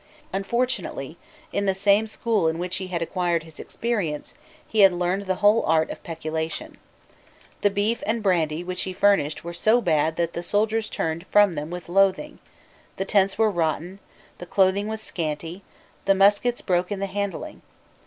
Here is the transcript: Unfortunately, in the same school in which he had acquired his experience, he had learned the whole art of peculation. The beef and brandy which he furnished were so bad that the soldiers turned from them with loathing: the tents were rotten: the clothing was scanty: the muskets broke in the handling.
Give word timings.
Unfortunately, 0.33 1.15
in 1.53 1.67
the 1.67 1.75
same 1.75 2.07
school 2.07 2.47
in 2.47 2.57
which 2.57 2.77
he 2.77 2.87
had 2.87 3.03
acquired 3.03 3.43
his 3.43 3.59
experience, 3.59 4.33
he 4.67 4.79
had 4.79 4.91
learned 4.91 5.27
the 5.27 5.35
whole 5.45 5.63
art 5.67 5.91
of 5.91 6.01
peculation. 6.01 6.77
The 7.61 7.69
beef 7.69 8.01
and 8.07 8.23
brandy 8.23 8.63
which 8.63 8.81
he 8.81 8.93
furnished 8.93 9.43
were 9.43 9.53
so 9.53 9.79
bad 9.79 10.15
that 10.15 10.33
the 10.33 10.41
soldiers 10.41 10.89
turned 10.89 11.27
from 11.27 11.53
them 11.53 11.69
with 11.69 11.87
loathing: 11.87 12.39
the 12.95 13.05
tents 13.05 13.37
were 13.37 13.51
rotten: 13.51 13.99
the 14.39 14.47
clothing 14.47 14.87
was 14.87 15.01
scanty: 15.01 15.61
the 16.05 16.15
muskets 16.15 16.63
broke 16.63 16.91
in 16.91 16.97
the 16.99 17.05
handling. 17.05 17.61